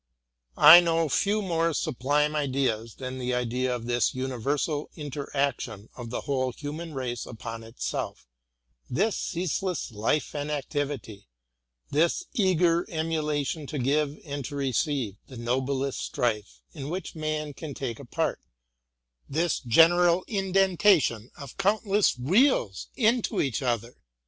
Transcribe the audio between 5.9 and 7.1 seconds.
of the whole human